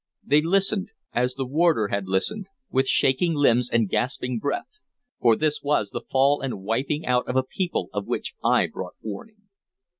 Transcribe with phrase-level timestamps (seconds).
[0.23, 4.81] They listened, as the warder had listened, with shaking limbs and gasping breath;
[5.21, 8.95] for this was the fall and wiping out of a people of which I brought
[9.03, 9.43] warning.